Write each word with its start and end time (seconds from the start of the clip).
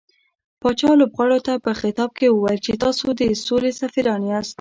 پاچا 0.61 0.91
لوبغاړو 0.99 1.39
ته 1.47 1.53
په 1.65 1.71
خطاب 1.81 2.09
کې 2.17 2.27
وويل 2.29 2.59
چې 2.65 2.73
تاسو 2.83 3.05
د 3.19 3.21
سولې 3.45 3.71
سفيران 3.81 4.21
ياست. 4.31 4.49